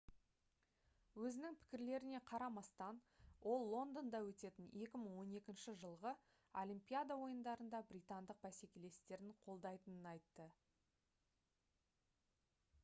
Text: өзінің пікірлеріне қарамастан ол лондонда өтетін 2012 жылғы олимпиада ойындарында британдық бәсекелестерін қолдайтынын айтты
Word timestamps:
өзінің 1.23 1.55
пікірлеріне 1.63 2.19
қарамастан 2.29 3.01
ол 3.51 3.65
лондонда 3.73 4.21
өтетін 4.29 4.71
2012 4.79 5.75
жылғы 5.83 6.13
олимпиада 6.63 7.17
ойындарында 7.25 7.81
британдық 7.91 8.39
бәсекелестерін 8.47 9.35
қолдайтынын 9.43 10.09
айтты 10.13 10.49